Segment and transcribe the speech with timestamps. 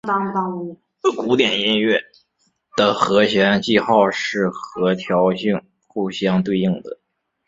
[1.15, 1.99] 古典音乐
[2.75, 6.97] 的和弦记号是和调性互相对应的。